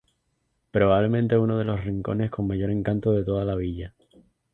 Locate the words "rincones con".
1.83-2.47